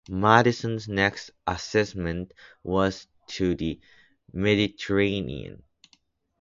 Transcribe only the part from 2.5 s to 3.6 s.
was to